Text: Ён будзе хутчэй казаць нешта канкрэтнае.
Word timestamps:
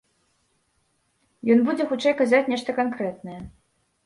Ён 1.57 1.61
будзе 1.67 1.87
хутчэй 1.93 2.17
казаць 2.23 2.43
нешта 2.55 2.69
канкрэтнае. 2.81 3.39